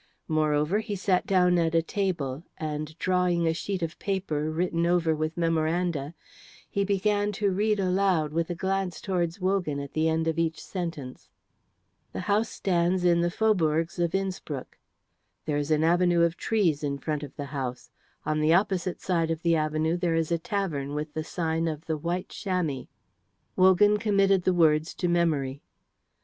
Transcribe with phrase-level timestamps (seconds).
[0.27, 5.13] Moreover, he sat down at a table, and drawing a sheet of paper written over
[5.15, 6.15] with memoranda,
[6.67, 10.59] he began to read aloud with a glance towards Wogan at the end of each
[10.59, 11.29] sentence.
[12.13, 14.75] "The house stands in the faubourgs of Innspruck.
[15.45, 17.91] There is an avenue of trees in front of the house;
[18.25, 21.85] on the opposite side of the avenue there is a tavern with the sign of
[21.85, 22.87] 'The White Chamois.'"
[23.55, 25.61] Wogan committed the words to memory.